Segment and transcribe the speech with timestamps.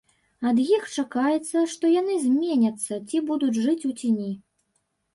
[0.51, 4.31] Ад іх чакаецца, што яны зменяцца ці будуць жыць у цені.